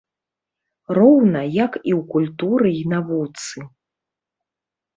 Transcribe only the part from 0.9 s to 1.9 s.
Роўна, як